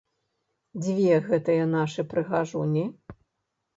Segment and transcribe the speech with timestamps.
[0.85, 2.85] Дзе гэтыя нашы прыгажуні?